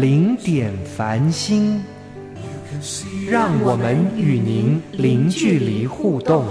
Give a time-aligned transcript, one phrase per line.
[0.00, 1.80] 零点繁星，
[3.30, 6.44] 让我们与您零距离互动。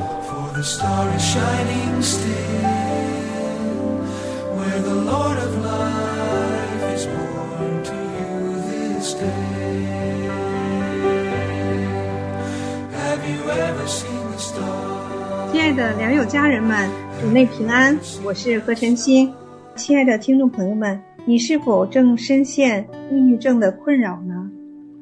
[15.52, 16.90] 亲爱的良友家人们，
[17.22, 19.30] 主内平安，我是何晨曦。
[19.76, 24.52] 亲爱的听众朋友们，你是否正深陷抑郁症的困扰呢？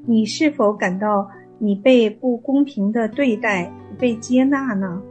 [0.06, 5.02] 你是否感到你被不公平的对待、被接纳呢？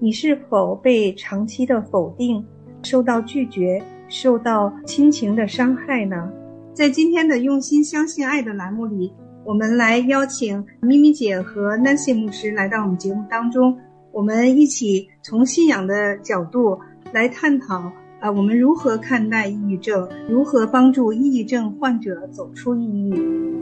[0.00, 2.44] 你是否被长期的否定、
[2.82, 6.28] 受到拒绝、受到亲情的伤害呢？
[6.74, 9.12] 在今天的用心相信爱的栏目里，
[9.44, 13.78] 我们来邀请咪咪姐和 Nancy 牧师来到我们节目当中。
[14.10, 16.76] 我们一起从信仰的角度
[17.12, 23.60] 来探讨啊，我们如何看待抑郁症，如何帮助抑郁症患者走出抑郁。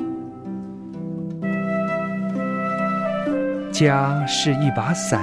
[3.71, 5.21] 家是一把伞，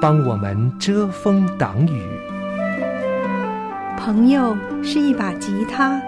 [0.00, 2.02] 帮我们遮风挡雨；
[3.96, 6.02] 朋友是一把吉他，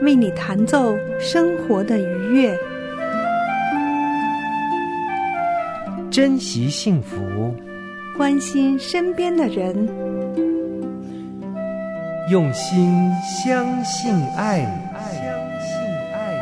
[0.00, 2.58] 为你弹奏生活的愉悦。
[6.10, 7.54] 珍惜幸福，
[8.16, 9.86] 关心身边的人，
[12.30, 14.60] 用心相信爱。
[14.62, 15.22] 相
[15.60, 15.78] 信
[16.14, 16.34] 爱。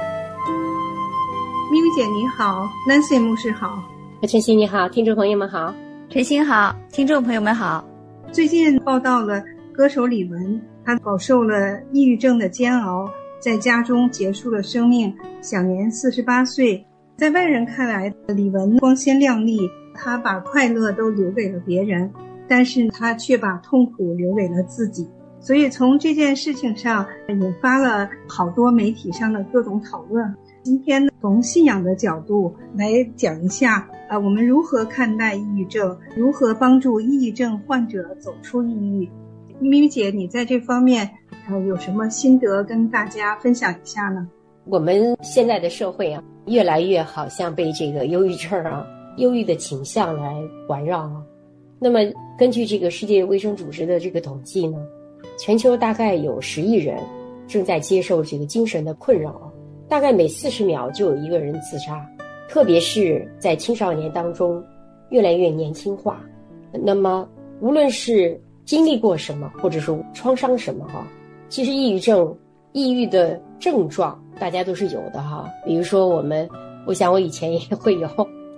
[1.72, 3.82] 咪咪姐你好，Nancy 牧师好，
[4.22, 5.74] 晨曦你好，听众朋友们好，
[6.08, 7.84] 晨曦好，听众朋友们好。
[8.30, 13.10] 最近报道了歌手李玟，她饱受了抑郁症的煎熬，
[13.40, 16.86] 在家中结束了生命，享年四十八岁。
[17.16, 19.58] 在外人看来，李玟光鲜亮丽，
[19.94, 22.08] 她把快乐都留给了别人，
[22.46, 25.08] 但是她却把痛苦留给了自己。
[25.42, 30.32] 所以从这件事情上引发了好多媒体上的各种讨论。
[30.62, 39.10] 今天从信仰的角度来讲一下，啊，我们如何看待抑郁症，如何帮助抑郁症患者走出抑郁？
[39.58, 41.10] 咪咪姐，你在这方面
[41.48, 44.28] 呃有什么心得跟大家分享一下呢？
[44.66, 48.86] 我们现在的社会啊，越来越好像被这个忧郁症啊、
[49.16, 50.36] 忧郁的倾向来
[50.68, 51.20] 环绕啊。
[51.80, 51.98] 那么，
[52.38, 54.78] 根据这个世界卫生组织的这个统计呢，
[55.38, 56.98] 全球大概有十亿人
[57.46, 59.52] 正在接受这个精神的困扰，
[59.88, 62.06] 大概每四十秒就有一个人自杀，
[62.48, 64.62] 特别是在青少年当中，
[65.10, 66.20] 越来越年轻化。
[66.72, 67.28] 那么，
[67.60, 71.06] 无论是经历过什么，或者说创伤什么哈，
[71.48, 72.36] 其实抑郁症、
[72.72, 74.18] 抑郁的症状。
[74.40, 76.48] 大家都是有的哈，比如说我们，
[76.86, 78.08] 我想我以前也会有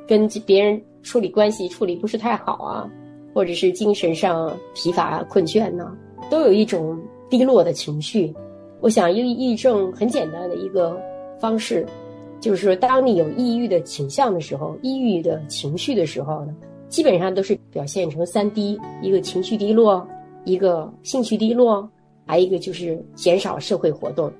[0.06, 2.88] 跟别人处理关系处理不是太好啊，
[3.34, 5.92] 或者是精神上疲乏困倦呢，
[6.30, 8.34] 都有一种低落的情绪。
[8.80, 11.00] 我想抑抑郁症很简单的一个
[11.40, 11.86] 方式，
[12.40, 16.54] 就是当你有抑郁的倾向的时候，抑郁的情绪的时候呢，
[16.88, 20.06] 基本上都是表现成三低：一个情绪低落，
[20.44, 21.88] 一个兴趣低落，
[22.26, 24.30] 还一个就是减少社会活动。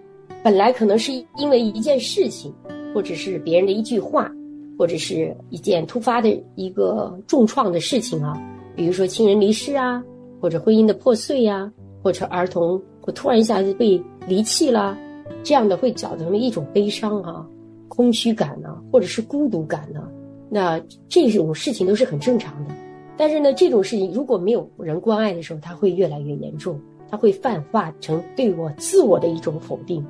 [0.43, 2.53] 本来可能是因为一件事情，
[2.95, 4.31] 或者是别人的一句话，
[4.79, 8.39] 或者是一件突发的一个重创的事情啊，
[8.77, 10.05] 比如说亲人离世啊，
[10.45, 11.73] 或者婚姻的破碎呀，
[12.03, 14.95] 或者儿童会突然一下子被离弃啦，
[15.43, 17.49] 这样的会造成一种悲伤啊、
[17.89, 20.07] 空虚感呢，或者是孤独感呢。
[20.51, 20.79] 那
[21.09, 22.75] 这种事情都是很正常的。
[23.17, 26.79] 但是呢，这种事情如果没有人关爱的时候，它会越来越严重，
[27.11, 30.05] 它会泛化成对我自我的一种否定。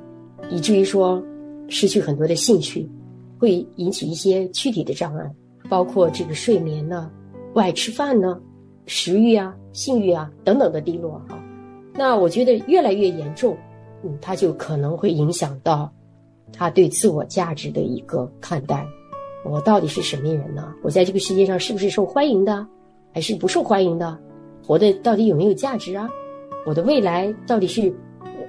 [0.51, 1.23] 以至于说
[1.69, 2.85] 失去很多的兴趣，
[3.39, 5.31] 会引起一些躯体的障碍，
[5.69, 7.09] 包括这个睡眠呢、
[7.53, 8.37] 不爱吃饭呢、
[8.85, 11.37] 食欲啊、性欲啊等等的低落哈。
[11.93, 13.55] 那我觉得越来越严重，
[14.03, 15.91] 嗯，他就可能会影响到
[16.51, 18.87] 他对自我价值的一个看待。
[19.43, 20.73] 我到底是什么人呢？
[20.81, 22.65] 我在这个世界上是不是受欢迎的，
[23.13, 24.17] 还是不受欢迎的？
[24.65, 26.09] 活的到底有没有价值啊？
[26.65, 27.93] 我的未来到底是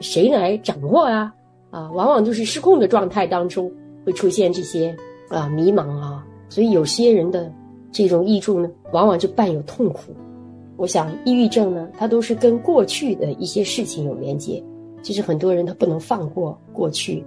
[0.00, 1.34] 谁来掌握啊？
[1.70, 3.70] 啊，往往都是失控的状态当中
[4.05, 4.96] 会出现这些
[5.28, 7.52] 啊迷茫啊，所以有些人的
[7.93, 10.14] 这种抑郁呢，往往就伴有痛苦。
[10.76, 14.62] 我想，抑郁症呢，它都是跟过去的一些事情有连接。
[15.02, 17.25] 其实很多人他不能放过过去。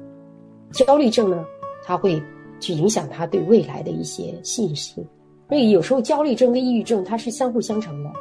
[0.71, 1.43] 焦虑症呢，
[1.83, 2.21] 他会
[2.59, 5.03] 去影响他对未来的一些信心。
[5.47, 8.11] 所以有时候焦虑症跟抑郁症它是相互相成的，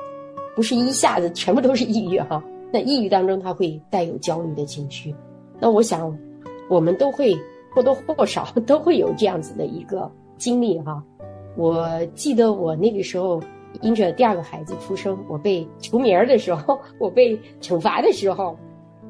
[0.57, 2.43] 不是一下子全部都是抑郁哈。
[2.73, 5.15] 那抑郁当中他会带有焦虑的情绪。
[5.61, 6.17] 那我想，
[6.71, 7.37] 我们都会
[7.75, 11.03] 或多或少都会有这样子的一个经历哈。
[11.57, 13.43] 我记得我那个时候
[13.83, 18.57] 因着第二个孩子出生，我被除名儿的时候， 我被惩罚的时候，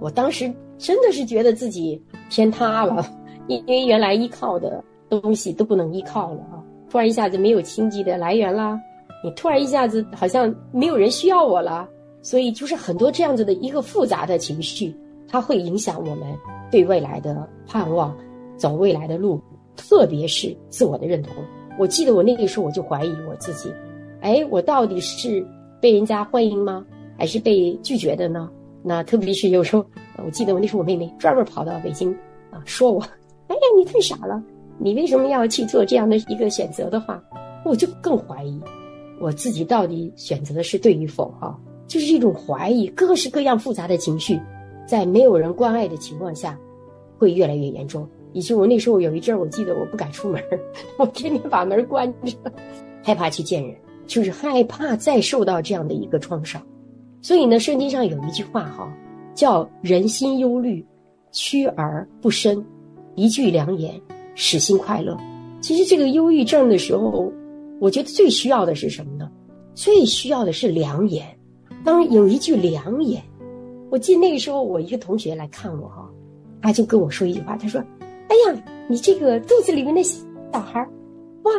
[0.00, 2.00] 我当时真的是觉得自己
[2.30, 3.04] 天塌了，
[3.46, 6.62] 因因为原来依靠的东西都不能依靠了啊。
[6.90, 8.80] 突然一下子没有经济的来源啦，
[9.22, 11.88] 你突然一下子好像没有人需要我了，
[12.22, 14.94] 所以就是很多这样子的一个复杂的情绪，
[15.28, 16.22] 它会影响我们
[16.70, 18.16] 对未来的盼望，
[18.56, 19.40] 走未来的路，
[19.76, 21.32] 特别是自我的认同。
[21.78, 23.70] 我记得我那个时候我就怀疑我自己，
[24.20, 25.44] 哎，我到底是
[25.80, 26.84] 被人家欢迎吗，
[27.16, 28.50] 还是被拒绝的呢？
[28.82, 29.84] 那特别是有时候，
[30.24, 32.12] 我记得我那时候我妹妹专门跑到北京
[32.50, 33.00] 啊说我，
[33.48, 34.42] 哎呀，你太傻了。
[34.80, 37.22] 你为什么要去做这样的一个选择的话，
[37.64, 38.60] 我就更怀疑
[39.20, 44.40] 我自己到底选择的是对与否哈，就是一种怀疑，各式各样复杂的情绪，
[44.86, 46.56] 在没有人关爱的情况下，
[47.18, 48.08] 会越来越严重。
[48.32, 50.40] 以及我那时候有一阵儿，我记得我不敢出门，
[50.98, 52.36] 我天天把门关着，
[53.02, 53.74] 害怕去见人，
[54.08, 56.60] 就是害怕再受到这样的一个创伤。
[57.22, 58.92] 所以呢，圣经上有一句话哈，
[59.32, 60.84] 叫“人心忧虑，
[61.30, 62.64] 屈而不伸，
[63.14, 63.94] 一句良言”。
[64.40, 65.18] 使心快乐。
[65.60, 67.32] 其实这个忧郁症的时候，
[67.80, 69.28] 我觉得最需要的是什么呢？
[69.74, 71.26] 最需要的是良言。
[71.84, 73.20] 当有一句良言，
[73.90, 76.08] 我记得那个时候我一个同学来看我哈，
[76.62, 77.80] 他就跟我说一句话，他说
[78.30, 80.80] ：“哎呀，你这个肚子里面的小孩，
[81.42, 81.52] 哇，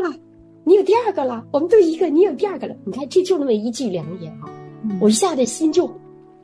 [0.70, 2.76] 你有第二个了，我们都一个，你有第二个了。
[2.86, 4.46] 你看，这就那么一句良言啊，
[5.02, 5.92] 我一下子心就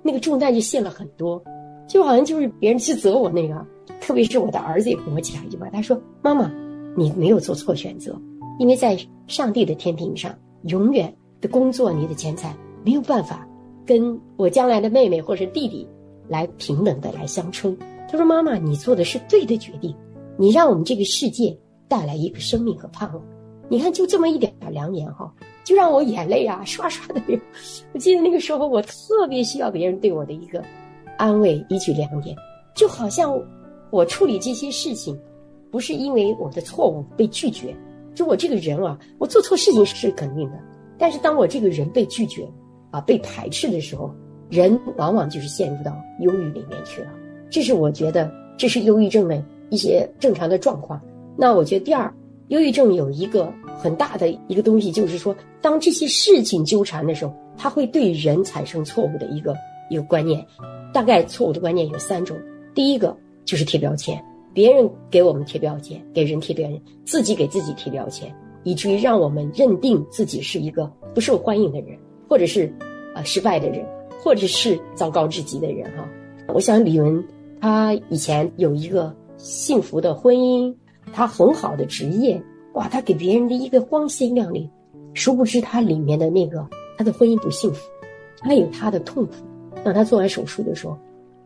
[0.01, 1.39] 那个重担就卸了很多，
[1.87, 3.63] 就好像就是别人指责我那个。”
[4.01, 6.51] 特别是我的儿子也跟我讲一句话，他说：“妈妈，
[6.97, 8.19] 你没有做错选择，
[8.57, 12.51] 因为在上帝的天平上，永远的工作，你的钱财
[12.83, 13.47] 没有办法
[13.85, 15.87] 跟我将来的妹妹或者弟弟
[16.27, 17.77] 来平等的来相称。”
[18.09, 19.95] 他说：“妈妈，你做的是对的决定，
[20.35, 21.55] 你让我们这个世界
[21.87, 23.21] 带来一个生命和盼望。
[23.69, 25.31] 你看，就这么一点良言哈，
[25.63, 27.39] 就让我眼泪啊刷刷的流。
[27.93, 30.63] 我记得那个时候，我特别需要别人对我的一个
[31.17, 32.35] 安慰，一句良言，
[32.75, 33.37] 就好像。”
[33.91, 35.17] 我处理这些事情，
[35.71, 37.73] 不是因为我的错误被拒绝，
[38.13, 40.59] 就我这个人啊，我做错事情是肯定的。
[40.97, 42.45] 但是当我这个人被拒绝，
[42.91, 44.13] 啊，被排斥的时候，
[44.49, 47.07] 人往往就是陷入到忧郁里面去了。
[47.49, 50.99] 这是我觉得这是忧郁症的一些正常的状况。
[51.37, 52.13] 那我觉得第二，
[52.49, 59.55] 忧郁症有一个很大的一个东西，就是说，当这些事情纠缠的时候，它会对人产生错误的一个
[59.89, 60.45] 一个观念。
[60.93, 62.37] 大概错误的观念有三种，
[62.73, 63.15] 第一个。
[63.45, 64.19] 就是贴标签，
[64.55, 68.33] 别人给我们贴标签，给人贴标签，自己给自己贴标签，
[68.63, 71.95] 以至于让我们认定自己是一个不受欢迎的人，
[72.27, 72.73] 或者是，
[73.13, 73.85] 呃，失败的人，
[74.19, 76.09] 或者是糟糕至极的人哈。
[76.55, 77.23] 我想李玟
[77.61, 80.73] 他以前有一个幸福的婚姻，
[81.15, 82.41] 他很好的职业，
[82.73, 84.69] 哇，他给别人的一个光鲜亮丽，
[85.13, 86.67] 殊不知他里面的那个
[86.97, 87.81] 他的婚姻不幸福，
[88.39, 89.33] 他有他的痛苦。
[89.83, 90.97] 当他做完手术的时候。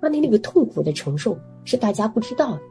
[0.01, 2.61] 他的那个痛苦的承受是大家不知道的，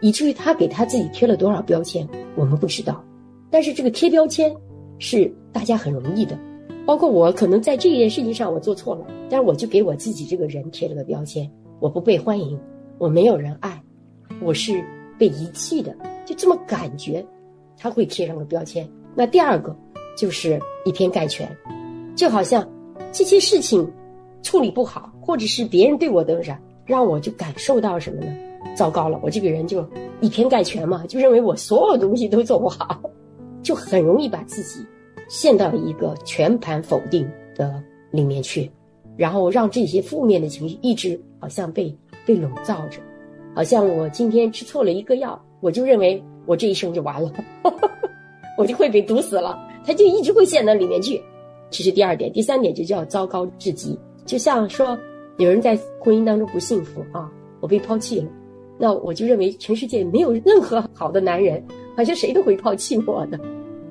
[0.00, 3.02] 以至于他给他自己贴了多少标签，我们不知道。
[3.50, 4.54] 但是这个贴标签
[5.00, 6.38] 是大家很容易的，
[6.86, 12.56] 包括我可能在这件事情上我做错了，但是我就给我自己这个人贴了个标签：我不被欢迎，
[12.98, 13.82] 我没有人爱，
[14.40, 14.80] 我是
[15.18, 15.92] 被遗弃的，
[16.26, 17.24] 就这么感觉，
[17.78, 18.86] 他会贴上个标签。
[19.14, 19.74] 那第二个
[20.14, 21.48] 就是以偏概全，
[22.14, 22.68] 就好像
[23.12, 23.90] 这些事情
[24.42, 26.60] 处理不好，或者是别人对我的啥。
[26.84, 28.32] 让我就感受到什么呢？
[28.76, 29.84] 糟糕了，我这个人就
[30.20, 33.02] 以偏概全嘛，就认为我所有东西都做不好，
[33.60, 34.86] 就很容易把自己
[35.28, 38.70] 陷到一个全盘否定的里面去，
[39.16, 41.92] 然后让这些负面的情绪一直好像被
[42.24, 43.00] 被笼罩着，
[43.52, 47.32] 好像我今天吃错了一个药，我就认为我这一生就完了，
[48.58, 51.22] 我就会被毒死了，他就一直会陷到里面去。
[51.70, 54.98] 这是第二点，第三点就叫糟糕至极，就像说。
[55.38, 58.28] 有人在婚姻当中不幸福啊，我被抛弃了，
[58.78, 61.62] 那我就认为全世界没有任何好的男人，
[61.94, 63.38] 好像谁都会抛弃我的，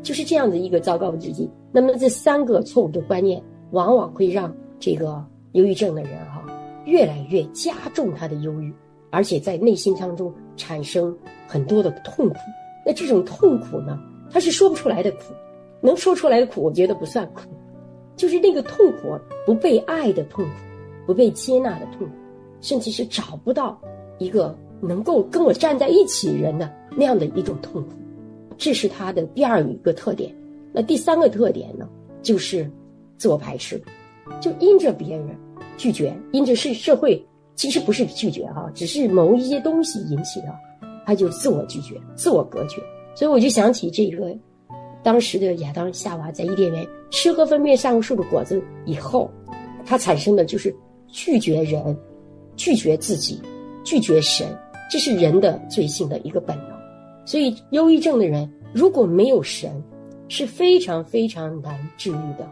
[0.01, 1.48] 就是这样的一个糟糕至极。
[1.72, 6.43] 那么这三个错误的观念，往往会让这个忧郁症的人哈，
[6.86, 8.74] 越来越加重他的忧郁，
[9.15, 11.15] 而且在内心当中产生
[11.48, 12.36] 很多的痛苦。
[12.86, 15.34] 那这种痛苦呢，他是说不出来的苦，
[15.81, 17.41] 能说出来的苦，我觉得不算苦，
[18.15, 20.51] 就是那个痛苦不被爱的痛苦。
[21.07, 22.13] 不被接纳的痛苦，
[22.62, 23.79] 甚至是找不到
[24.17, 26.67] 一个能够跟我站在一起人的
[26.98, 27.89] 那样的一种痛苦，
[28.57, 30.36] 这是他的第二一个特点。
[30.74, 31.88] 那第三个特点呢，
[32.24, 32.67] 就是
[33.19, 33.79] 自我排斥，
[34.41, 35.29] 就因着别人
[35.77, 37.24] 拒绝，因着是社会，
[37.55, 40.53] 其实不是拒绝哈，只是某一些东西引起的，
[41.05, 42.81] 他就自我拒绝、自我隔绝。
[43.15, 44.35] 所以我就想起这个
[45.01, 49.31] 当时的亚当夏娃在伊甸园吃喝分辨善恶树的果子以后，
[49.85, 50.75] 他产生的就是
[51.07, 51.97] 拒绝人、
[52.55, 53.41] 拒绝自己、
[53.83, 54.47] 拒绝神。
[54.88, 56.67] 这是人的罪性的一个本能，
[57.25, 59.83] 所以忧郁症的人如果没有神，
[60.27, 62.47] 是非常非常难治愈的。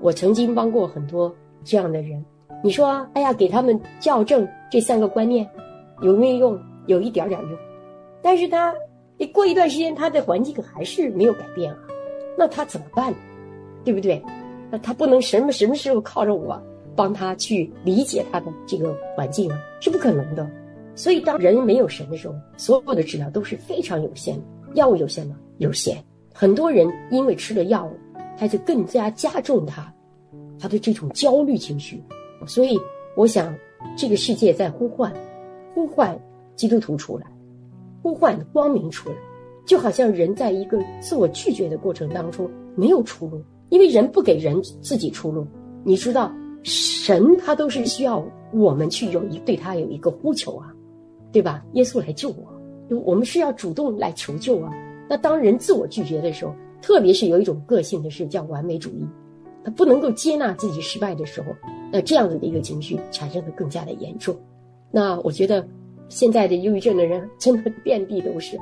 [0.00, 2.24] 我曾经帮过很多这样的人，
[2.62, 5.48] 你说，哎呀，给他们校正这三个观念，
[6.02, 6.60] 有没有用？
[6.86, 7.50] 有一点点用，
[8.22, 8.74] 但是他，
[9.18, 11.78] 你过一段时间，他的环境还是没有改变啊，
[12.36, 13.14] 那他怎么办？
[13.84, 14.22] 对不对？
[14.70, 16.58] 那他不能什么什么时候靠着我
[16.96, 20.50] 帮他去理解他的这个环境啊，是不可能的。
[20.94, 24.42] 所以，当人没有神的时候，所有的治疗都是非常有限的。
[24.74, 25.36] 药物有限吗？
[25.58, 26.02] 有限。
[26.32, 27.92] 很多人因为吃了药物，
[28.38, 29.92] 他就更加加重他
[30.58, 32.02] 他的这种焦虑情绪。
[32.46, 32.78] 所以，
[33.16, 33.54] 我想，
[33.96, 35.12] 这个世界在呼唤，
[35.74, 36.18] 呼唤
[36.54, 37.26] 基督徒出来，
[38.02, 39.16] 呼唤光明出来，
[39.66, 45.46] 就好像人在一个自我拒绝的过程当中没有出路，因为人不给人自己出路。
[45.84, 50.74] 你知道，神他都是需要我们去有一对他有一个呼求啊。
[51.30, 51.62] 对吧？
[51.74, 54.72] 耶稣来救我，我们是要主动来求救啊。
[55.10, 59.06] 那当人自我拒绝的时候，特别是有一种个性的是叫完美主义，
[59.70, 61.48] 不能够接纳自己失败的时候，
[61.92, 64.36] 那这样子的一个情绪产生的更加的严重。
[64.90, 65.66] 那我觉得
[66.08, 68.58] 现在的忧郁症的人真的遍地都是，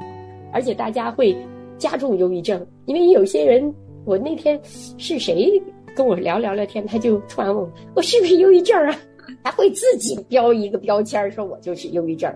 [0.53, 1.37] 而且大家会
[1.79, 3.73] 加重忧郁症，因为有些人，
[4.05, 5.63] 我那天是谁
[5.95, 8.97] 跟我聊聊聊天，他就突然问我，我是不是忧郁症啊？
[9.43, 12.33] 他会自己标一个标签，说我就是忧郁症。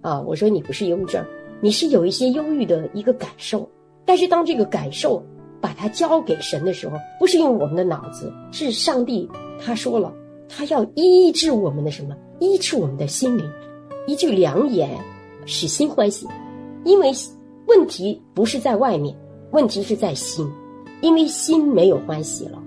[0.00, 1.24] 啊，我说你不是忧郁症，
[1.60, 3.68] 你是有一些忧郁的一个感受，
[4.04, 5.24] 但是当这个感受
[5.62, 9.26] 把它交给神的时候，不是用我们的脑子，是上帝
[9.64, 10.12] 他说了，
[10.48, 12.14] 他要医治我们的什么？
[12.40, 13.48] 医治我们的心灵。
[14.08, 14.98] 一句良言
[15.46, 16.26] 使心欢喜，
[16.84, 17.12] 因为
[17.68, 19.16] 问题不是在外面，
[19.52, 20.50] 问题是在心，
[21.00, 22.60] 因为心没有欢喜了，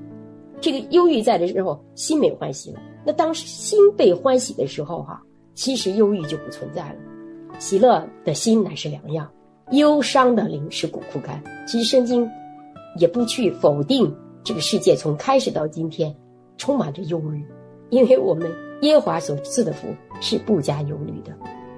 [0.61, 2.79] 这个忧郁在的时候，心没欢喜了。
[3.05, 5.21] 那当心被欢喜的时候，哈，
[5.53, 6.95] 其实忧郁就不存在了。
[7.59, 9.29] 喜乐的心乃是良药，
[9.71, 11.43] 忧伤的灵是骨枯干。
[11.67, 12.25] 其实圣经
[12.97, 16.15] 也不去否定这个世界从开始到今天
[16.57, 17.43] 充满着忧虑，
[17.89, 19.87] 因为我们耶华所赐的福
[20.21, 21.31] 是不加忧虑的。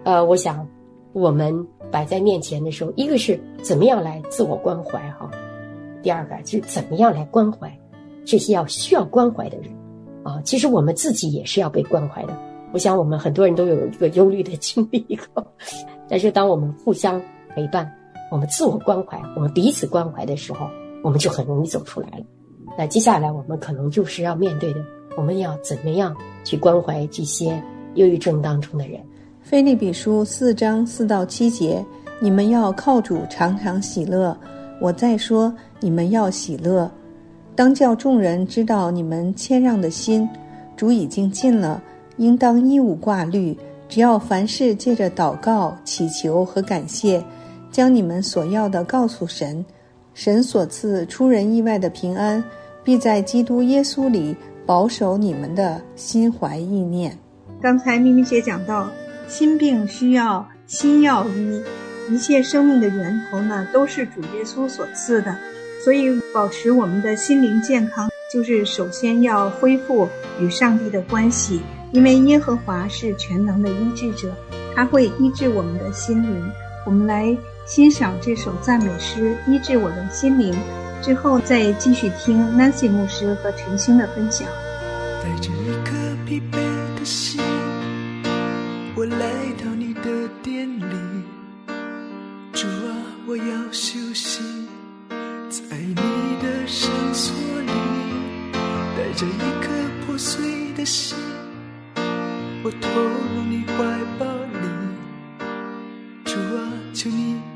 [0.03, 0.67] 呃，我想
[1.13, 5.29] 我们摆在面前的时候，一个是怎么样来自我关怀哈，
[6.01, 7.71] 第二个就是怎么样来关怀
[8.25, 9.69] 这些要需要关怀的人
[10.24, 10.41] 啊。
[10.43, 12.38] 其实我们自己也是要被关怀的。
[12.74, 15.00] 我想，我们很多人都有一个忧虑的经历
[15.33, 15.45] 过，
[16.09, 17.21] 但是当我们互相
[17.55, 17.89] 陪伴，
[18.29, 20.67] 我们自我关怀，我们彼此关怀的时候，
[21.07, 22.25] 我们就很容易走出来了。
[22.77, 24.81] 那接下来我们可能就是要面对的，
[25.15, 27.63] 我们要怎么样去关怀这些
[27.95, 28.99] 忧郁症当中的人？
[29.41, 31.81] 菲利比书四章四到七节，
[32.19, 34.37] 你们要靠主常常喜乐。
[34.81, 36.91] 我再说，你们要喜乐，
[37.55, 40.27] 当叫众人知道你们谦让的心，
[40.75, 41.81] 主已经尽了。
[42.17, 47.23] 应当一无挂虑，只要凡事借着祷告、祈求和感谢，
[47.71, 49.63] 将你们所要的告诉神，
[50.17, 52.43] 神所赐出人意外的平安，
[52.83, 57.15] 必在基督耶稣里保守你们的心怀意念。
[57.62, 58.89] 刚才咪咪姐讲到，
[59.27, 61.62] 心病需要心药医，
[62.09, 65.36] 一切生命的源头呢，都是主耶稣所赐的，
[65.83, 70.07] 所以保持我们的心灵健康，就是首先要恢复
[70.39, 71.62] 与上帝的关系。
[71.91, 74.33] 因为耶和华是全能的医治者，
[74.75, 76.43] 他会医治我们的心灵。
[76.88, 80.53] 我们来欣赏这首赞美诗《医治我的心灵》，
[81.05, 84.47] 之后再继续听 Nancy 牧师和陈星的分享。
[85.21, 85.91] 带着一颗
[86.25, 86.55] 疲惫
[86.97, 87.41] 的心，
[88.95, 89.19] 我来
[89.62, 90.95] 到你的殿里，
[92.53, 92.95] 主啊，
[93.27, 94.41] 我要休息
[95.50, 95.95] 在你
[96.41, 97.74] 的圣所里，
[98.95, 99.69] 带着一颗
[100.05, 101.17] 破碎的心。
[102.63, 103.83] 我投入你怀
[104.17, 104.25] 抱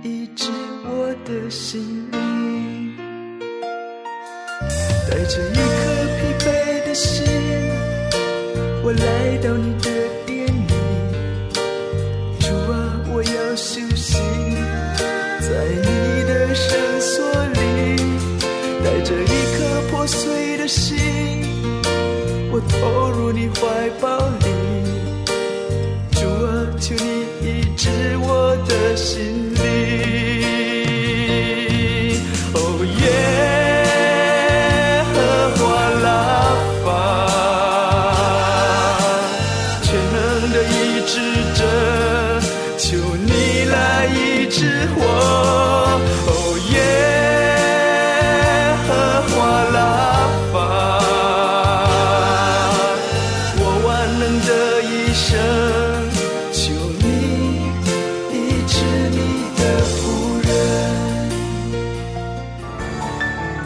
[0.03, 0.49] 医治
[0.83, 2.97] 我的心灵。
[5.07, 5.59] 带着一颗
[6.17, 6.45] 疲惫
[6.87, 7.23] 的心，
[8.83, 9.89] 我来到你的
[10.25, 10.73] 殿里，
[12.39, 14.17] 主啊，我要休息
[15.39, 15.49] 在
[15.83, 17.59] 你的圣所里。
[18.83, 20.97] 带着一颗破碎的心，
[22.51, 24.40] 我投入你怀抱里。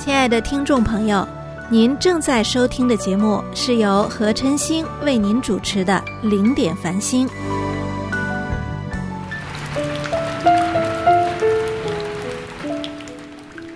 [0.05, 1.27] 亲爱的听众朋友，
[1.67, 7.27] 您正在收听的节目是由何晨星为您主持的《零点繁星》。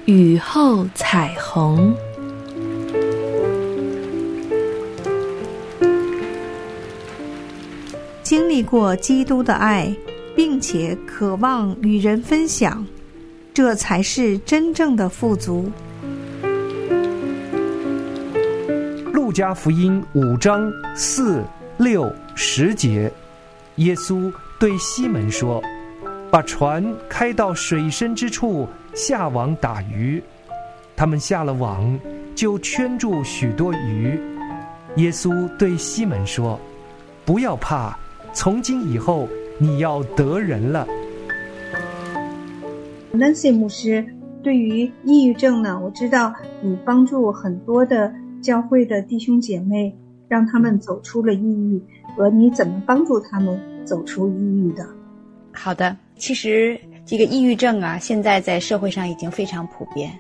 [0.06, 1.92] 雨后彩虹。
[8.22, 9.92] 经历过基督的爱，
[10.36, 12.86] 并且渴望与人分享，
[13.52, 15.68] 这才是真正的富足。
[19.40, 21.42] 加福音五章四
[21.78, 23.10] 六十节，
[23.78, 24.30] 耶稣
[24.60, 25.64] 对西门说
[26.30, 30.22] ：“把船开到水深之处，下网打鱼。”
[30.94, 31.98] 他们下了网，
[32.36, 34.20] 就圈住许多鱼。
[34.98, 36.60] 耶稣对西门说
[37.24, 37.98] ：“不要怕。”
[38.36, 39.26] 从今以后，
[39.58, 40.86] 你要得人了。
[43.14, 44.06] Nancy 牧师，
[44.44, 49.96] 对于抑郁症呢，我知道你帮助很多的教会的弟兄姐妹，
[50.28, 51.82] 让他们走出了抑郁，
[52.16, 54.86] 和你怎么帮助他们走出抑郁的？
[55.52, 60.12] 好的，其实这个抑郁症啊，现在在社会上已经非常普遍。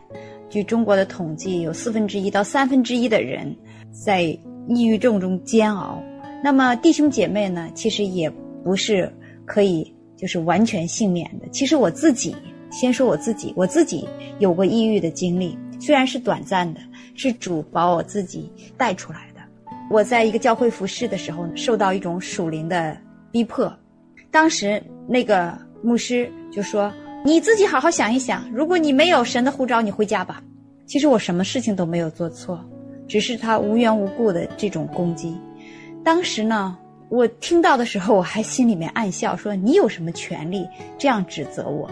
[0.49, 3.55] 据中国的统计，有四分之一到三分之一的人
[3.91, 4.23] 在
[4.67, 6.01] 抑郁症中煎熬。
[6.43, 8.29] 那么弟兄姐妹呢，其实也
[8.63, 9.11] 不是
[9.45, 11.47] 可以就是完全幸免的。
[11.51, 12.35] 其实我自己
[12.71, 14.07] 先说我自己，我自己
[14.39, 16.79] 有过抑郁的经历，虽然是短暂的，
[17.21, 19.41] 是主把我自己带出来的。
[19.91, 22.95] 我在一个教会服侍的时候，受到一种属灵的
[23.29, 23.69] 逼迫，
[24.31, 25.53] 当时那个
[25.83, 26.89] 牧师就说
[27.25, 30.41] ：“你自己好好想一想，如果你没有神的护照，你回家吧。”
[30.87, 32.63] 其实我什么事情都没有做错，
[33.05, 35.37] 只是他无缘无故的这种攻击。
[36.05, 36.77] 当时呢，
[37.09, 40.65] 我听到的时候，我还心里面暗笑，说你有什么权利
[40.97, 41.91] 这样指责我？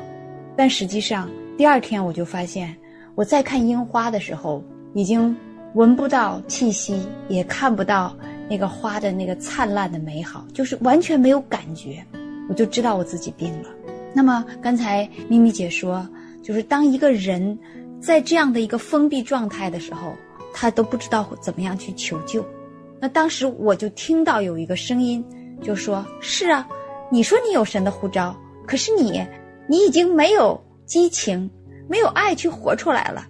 [0.56, 2.74] 但实际上，第二天我就发现，
[3.14, 4.64] 我在看樱花的时候，
[4.98, 5.38] 已经
[5.76, 8.18] 闻不到气息，也看不到
[8.50, 12.04] 那个花的那个灿烂的美好，就是完全没有感觉，
[12.50, 13.70] 我就知道我自己病了。
[14.12, 16.04] 那么刚才咪咪姐说，
[16.42, 17.56] 就是当一个人
[18.02, 20.16] 在这样的一个封闭状态的时候，
[20.52, 22.44] 他都不知道怎么样去求救。
[23.00, 25.24] 那当时我就听到有一个声音，
[25.62, 26.68] 就说：“是啊，
[27.12, 29.24] 你说你有神的呼召，可是你，
[29.68, 31.48] 你已经没有激情，
[31.88, 33.24] 没有爱去活出来了，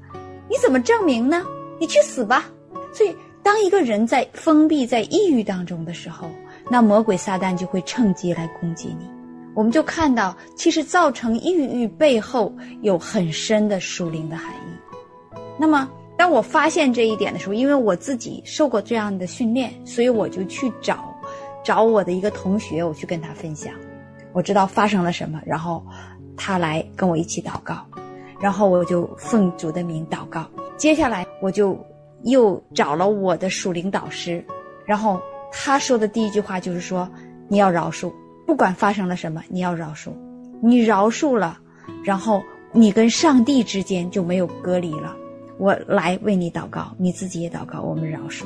[0.49, 1.45] 你怎么证明呢？
[1.79, 2.45] 你去死吧！”
[2.93, 6.29] 所以，当一个人在封闭、在抑郁当中的时候，
[6.69, 9.09] 那魔鬼撒旦就会趁机来攻击你。
[9.53, 15.37] 我们就看到，其实造成抑郁背后有很深的属灵的含义。
[15.59, 15.89] 那么。
[16.19, 21.13] 当我发现这一点的时候，因为我自己受过这样的训练，所以我就去找，
[21.63, 23.71] 找我的一个同学，我去跟他分享，
[24.33, 25.85] 我知道发生了什么，然后
[26.35, 27.85] 他来跟我一起祷告，
[28.39, 30.43] 然后我就奉主的名祷告。
[30.75, 31.77] 接下来我就
[32.23, 34.43] 又找了我的属灵导师，
[34.85, 35.19] 然后
[35.51, 37.09] 他说的第一句话就是说：
[37.47, 38.11] 你要饶恕，
[38.45, 40.11] 不管发生了什么，你要饶恕，
[40.61, 41.59] 你饶恕了，
[42.03, 45.15] 然后你跟上帝之间就没有隔离了。
[45.59, 48.43] 我来为你祷告，你自己也祷告，我们饶恕。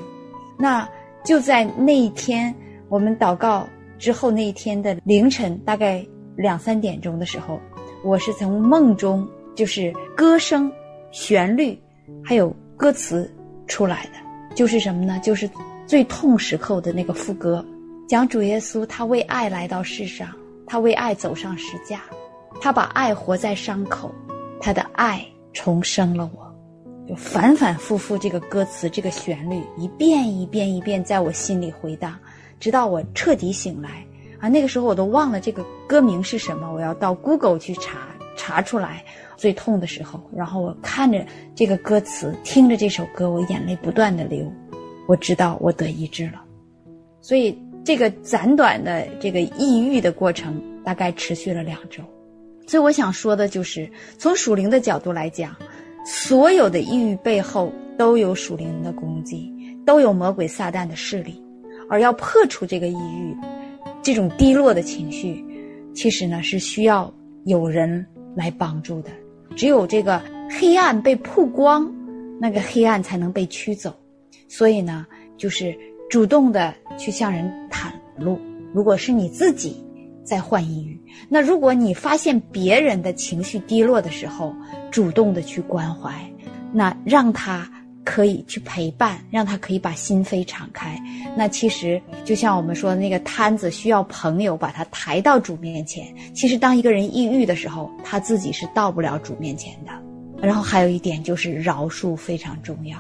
[0.58, 0.88] 那
[1.26, 2.54] 就在那一天，
[2.88, 7.60] 我们祷告之后那一天的凌晨，大概两三点钟的时候，
[8.04, 10.72] 我是从梦中就是歌声、
[11.12, 11.78] 旋律，
[12.24, 13.32] 还有歌词
[13.68, 15.20] 出来的，就是什么呢？
[15.20, 15.48] 就是
[15.86, 17.64] 最痛时候的那个副歌，
[18.10, 20.30] 讲主耶稣他为爱来到世上，
[20.66, 22.02] 他为爱走上十架，
[22.60, 24.12] 他把爱活在伤口，
[24.60, 26.52] 他的爱重生了我。
[27.08, 32.18] 就反反复复这个歌词，这个旋律一遍一遍一遍在我心里回荡，
[32.60, 34.04] 直到我彻底醒来
[34.40, 34.50] 啊！
[34.50, 38.00] 那个时候我都忘了这个歌名是什么，我要到 Google 去查
[38.36, 39.04] 查出来。
[39.38, 44.52] 最痛的时候，然后我看着这个歌词，听着这首歌，我眼泪不断的流。
[45.08, 46.42] 我知道我得医治了，
[47.22, 52.04] 所以这个暂短的这个抑郁的过程大概持续了两周。
[52.68, 55.56] 所以我想说的就是，从属灵的角度来讲。
[56.04, 59.52] 所有的抑郁背后都有属灵的攻击，
[59.86, 61.40] 都有魔鬼撒旦的势力，
[61.88, 63.38] 而要破除这个抑郁，
[64.02, 65.46] 这种低落的情绪，
[65.94, 67.14] 其实呢是需要
[67.46, 68.04] 有人
[68.36, 69.10] 来帮助的。
[69.56, 71.92] 只有这个黑暗被曝光，
[72.40, 73.94] 那个黑暗才能被驱走。
[74.48, 75.06] 所以呢，
[75.38, 75.76] 就是
[76.10, 78.40] 主动的去向人袒露。
[78.74, 79.84] 如果是你自己。
[80.24, 84.56] 在患抑郁，那如果你发现别人的情绪低落的时候，
[84.92, 86.14] 主动的去关怀，
[86.72, 87.68] 那让他
[88.04, 91.00] 可以去陪伴，让他可以把心扉敞开。
[91.38, 96.14] 那其实就像我们说的那个摊子需要朋友把他抬到主面前。
[96.34, 99.92] 其实当一个人抑郁的时候，他自己是到不了主面前的。
[100.42, 102.98] 然后还有一点就是饶恕非常重要，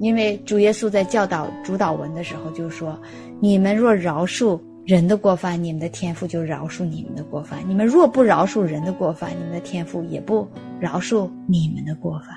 [0.00, 3.00] 因为主耶稣在教导主导文的时候就说
[3.40, 10.46] ：“你们若饶恕人的过犯，你们的天赋就饶恕你们的过犯；你们若不饶恕人的过犯，你们的天赋也不
[10.78, 12.36] 饶恕你们的过犯。”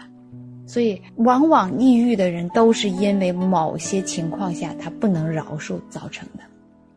[0.72, 6.44] 所以，往往抑郁的人都是因为某些情况下他不能饶恕造成的。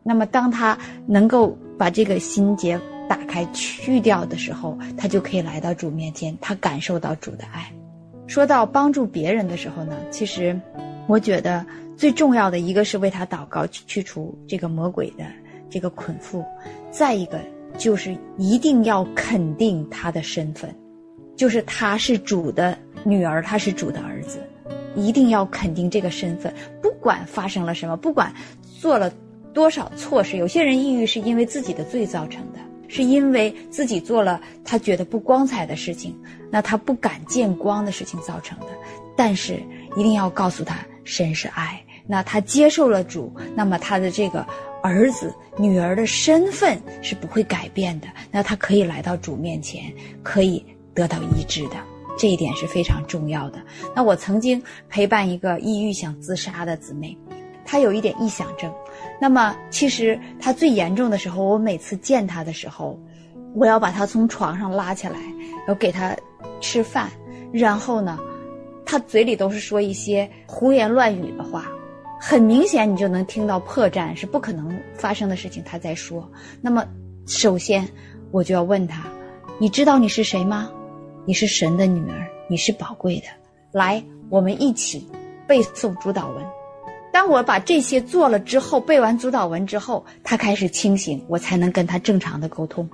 [0.05, 7.69] 那么，当他能够把这个心结打开、去掉的时候，他就可以来到主面前，他感受到主的爱。
[8.29, 10.57] 说到帮助别人的时候呢，其实
[11.09, 15.25] 我觉得最重要的一个是为他祷告，去除这个魔鬼的
[15.69, 16.45] 这个捆缚；
[16.93, 17.41] 再一个
[17.77, 20.73] 就是一定要肯定他的身份，
[21.37, 24.39] 就是他是主的女儿，他是主的儿子，
[24.95, 26.53] 一定要肯定这个身份。
[26.83, 28.33] 不管发生了什么，不管
[28.81, 29.13] 做了。
[29.53, 30.37] 多少错事？
[30.37, 36.13] 有些人抑郁是因为自己的罪造成的，是因为自己做了他觉得不光彩的事情，
[36.51, 38.67] 那他不敢见光的事情造成的。
[39.17, 39.63] 但是
[39.97, 44.45] 一定要告诉他，神是爱，那他接受了主，那么他的这个
[44.83, 48.09] 儿子、女儿的身份是不会改变的。
[48.33, 49.85] 那他可以来到主面前，
[50.21, 51.77] 可以得到医治的，
[52.17, 53.59] 这一点是非常重要的。
[53.95, 57.17] 那我曾经陪伴一个抑郁想自杀的姊妹，
[57.65, 58.73] 她有一点臆想症。
[59.21, 62.99] 那么，其实她最严重的时候，我每次见她的时候，
[63.55, 65.19] 我要把他从床上拉起来，
[65.69, 66.17] 要给他
[66.61, 67.11] 吃饭，
[67.53, 68.19] 然后呢，
[68.85, 71.67] 他嘴里都是说一些胡言乱语的话，
[72.21, 76.29] 很明显你就能听到破绽是不可能发生的事情他在说。
[76.61, 76.85] 那么，
[77.27, 77.89] 首先
[78.31, 79.05] 我就要问他：
[79.59, 80.71] 你知道你是谁吗？
[81.27, 83.27] 你是神的女儿，你是宝贵的。
[83.73, 85.07] 来，我们一起
[85.47, 86.45] 背诵主导文。
[87.11, 92.87] 当我把这些做了之后，背完主导文之后，他开始清醒，我才能跟他正常的沟通。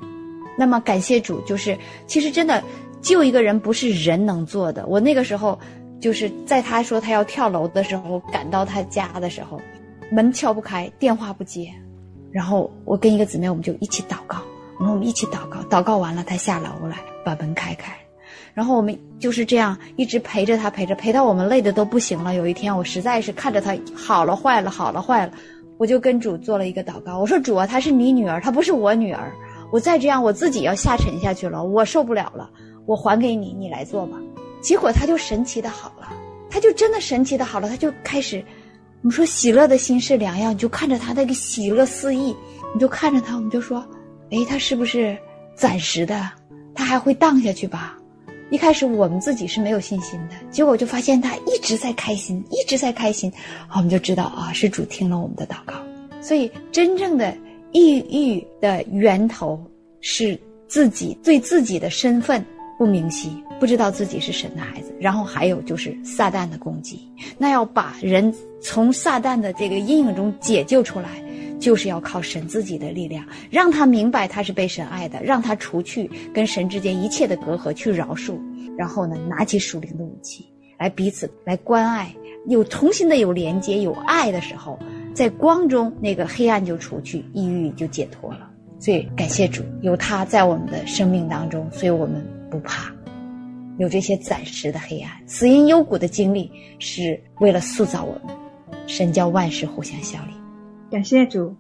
[0.57, 2.62] 那么感谢主，就是其实真的
[3.01, 4.87] 救一个人不是人能做的。
[4.87, 5.59] 我那个时候
[6.01, 9.61] 就是在他说他要跳楼的时候，赶到他家的时候，
[10.12, 11.73] 门敲不开，电话不接，
[12.31, 14.38] 然后我跟一个姊妹我们就一起祷告，
[14.79, 17.93] 然后我们一起祷告，祷告完了他下楼来把门开开。
[18.61, 22.35] 然后我们就是这样一直陪着他，陪着陪到我们累的都不行了。
[22.35, 25.33] 有一天，我实在是看着他好了坏了，好了坏了，
[25.79, 27.18] 我就跟主做了一个祷告。
[27.18, 29.33] 我说：“主啊，她是你女儿，她不是我女儿。
[29.73, 32.51] 我再这样，我自己要下沉下去了，我受不了了。
[32.85, 34.18] 我还给你，你来做吧。”
[34.61, 36.07] 结果他就神奇的好了，
[36.51, 38.44] 他就真的神奇的好了，他就开始，
[39.01, 42.37] 我们说喜乐的心是良药，你就看着他那个喜乐四溢，
[42.75, 43.83] 你就看着他，我们就说
[44.31, 45.16] ：“哎，他是不是
[45.55, 46.31] 暂时的？
[46.75, 47.96] 他还会荡下去吧？”
[48.51, 53.33] 一开始我们自己是没有信心的，结果就发现他一直在开心，一直在开心，
[53.75, 55.75] 我们就知道啊，是主听了我们的祷告。
[56.21, 57.35] 所以真正的
[57.73, 59.59] 抑郁的源头
[60.01, 62.45] 是自己对自己的身份
[62.77, 64.93] 不明晰，不知道自己是神的孩子。
[65.01, 67.09] 然后还有就是撒旦的攻击，
[67.39, 71.09] 那要把人从撒旦的这个阴影中解救出来。
[71.61, 78.37] 就是要靠神自己的力量，让他明白他是被神爱的，让他除去跟神之间一切的隔阂，去饶恕，
[78.77, 80.44] 然后呢，拿起属灵的武器
[80.79, 82.12] 来彼此来关爱，
[82.46, 84.79] 有重新的有连接，有爱的时候，
[85.14, 88.51] 在光中那个黑暗就除去，抑郁就解脱了。
[88.79, 92.90] 所以感谢主，有他在我们的生命当中，所以我们不怕，
[93.77, 98.35] 有这些暂时的黑暗、死因幽谷的经历，是为了塑造我们。
[98.87, 100.39] 神教万事互相效力。
[100.90, 101.55] 感谢主，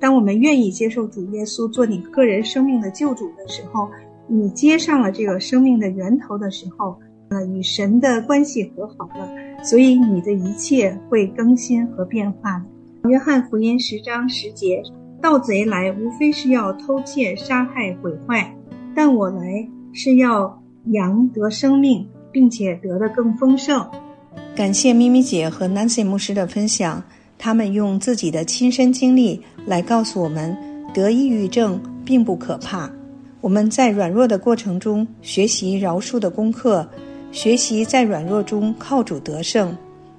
[0.00, 3.90] 当我们愿意接受主耶稣做你个人生命的救主的时候，
[4.26, 9.28] 你接上了这个生命的源头的时候，呃，与神的关系和好了，
[9.62, 12.64] 所以你的一切会更新和变化。
[13.10, 14.82] 约翰福音十章十节，
[15.20, 18.56] 盗贼来无非是要偷窃、杀害、毁坏，
[18.94, 23.86] 但我来是要羊得生命，并且得的更丰盛。
[24.56, 27.02] 感谢咪咪姐和 Nancy 牧师的分享。
[27.44, 30.56] 他们用自己的亲身经历来告诉我们，
[30.94, 32.88] 得抑郁症并不可怕。
[33.40, 36.88] 我们在软弱的过程中学习饶恕的功课，
[37.32, 39.76] 学习在软弱中靠主得胜。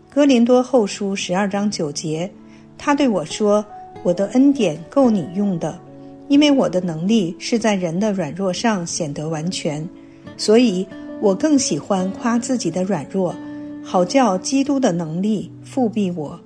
[0.09, 2.29] 哥林多后书十二章九节，
[2.77, 3.65] 他对我说
[4.03, 5.79] ：“我的恩典够你用的，
[6.27, 9.87] 因为我的能力是在人的软弱上显得完全。
[10.35, 10.85] 所以
[11.21, 13.33] 我更喜欢夸自己的软弱，
[13.81, 16.37] 好叫基督的能力复庇我。”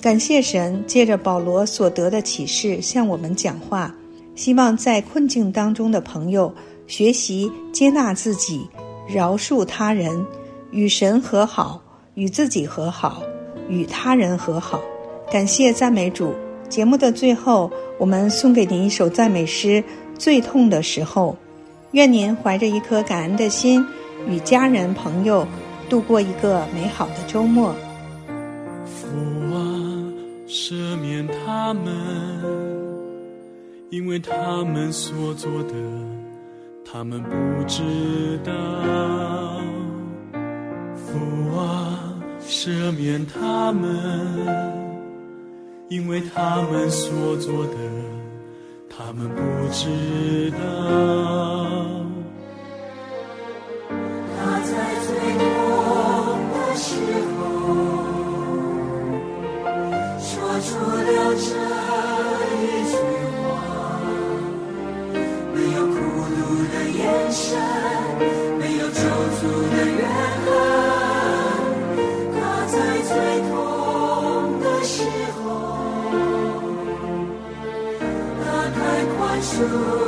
[0.00, 3.94] 感谢神借着保罗所得的启示向我们讲话，
[4.34, 6.52] 希望在困境当中的朋友
[6.86, 8.66] 学习接纳自己，
[9.06, 10.24] 饶恕他人，
[10.70, 11.82] 与神和好，
[12.14, 13.22] 与自己和好，
[13.68, 14.80] 与他人和好。
[15.30, 16.34] 感谢赞美主。
[16.70, 19.82] 节目的最后，我们送给您一首赞美诗
[20.16, 21.32] 《最痛的时候》，
[21.92, 23.84] 愿您怀着一颗感恩的心，
[24.26, 25.46] 与家人朋友
[25.90, 27.74] 度过一个美好的周末。
[30.50, 31.94] 赦免他们，
[33.88, 35.74] 因为他们所做的，
[36.84, 37.30] 他们不
[37.68, 38.52] 知道。
[40.96, 42.12] 父啊，
[42.44, 43.88] 赦免他们，
[45.88, 47.76] 因为他们所做的，
[48.88, 49.40] 他们不
[49.72, 50.58] 知道。
[54.36, 54.74] 他在
[55.06, 55.46] 最痛
[56.50, 56.90] 的时
[57.38, 57.38] 候，
[61.32, 62.96] 这一句
[63.38, 63.46] 话
[65.54, 66.38] 没有孤独
[66.72, 67.38] 的眼神
[68.58, 68.98] 没有救
[69.38, 69.40] 赎
[69.70, 70.00] 的怨
[70.44, 70.48] 恨
[72.34, 72.74] 他在
[73.06, 73.10] 最
[73.48, 73.50] 痛
[74.60, 74.94] 的时
[75.38, 75.40] 候
[78.44, 78.78] 打开
[79.16, 79.99] 宽恕。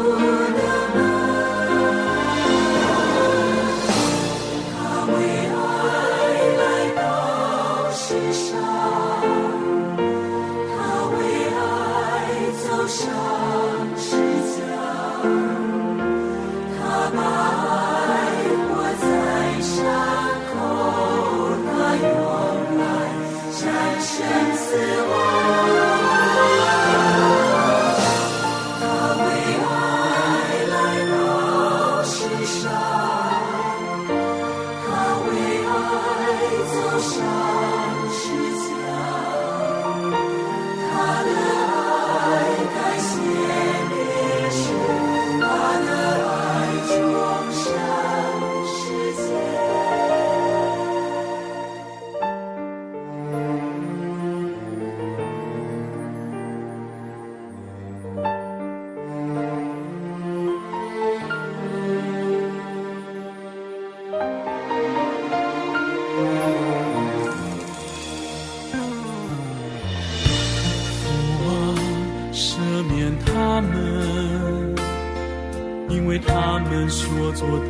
[77.42, 77.66] 做的，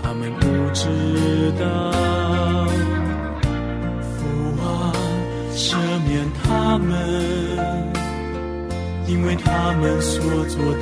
[0.00, 0.86] 他们不知
[1.58, 1.64] 道。
[4.14, 4.16] 父
[4.62, 4.64] 啊，
[5.52, 5.74] 赦
[6.06, 6.88] 免他们，
[9.08, 10.78] 因为他们所做的，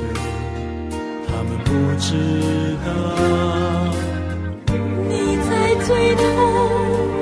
[1.27, 2.87] 他们不知道。
[5.09, 5.51] 你在
[5.83, 6.21] 最痛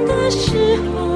[0.06, 1.11] 的时候，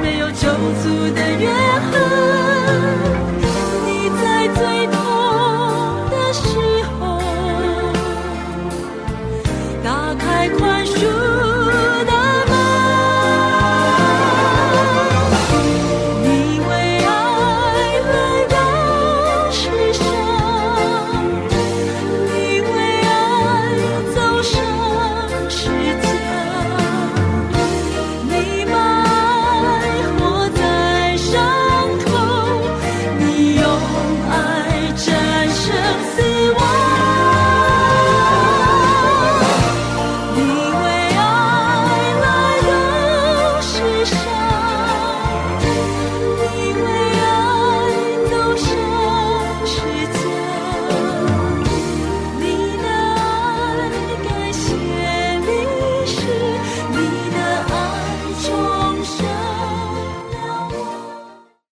[0.00, 1.48] 没有孤独的约
[1.90, 2.09] 和，